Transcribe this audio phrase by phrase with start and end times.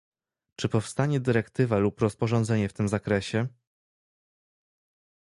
[0.55, 3.47] Czy powstanie dyrektywa lub rozporządzenie w tym zakresie?